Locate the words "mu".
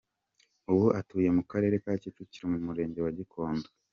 1.37-1.43, 2.53-2.59